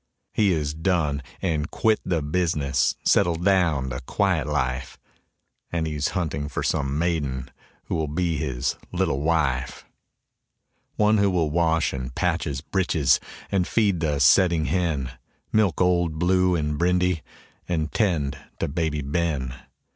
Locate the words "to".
3.91-3.99, 18.59-18.67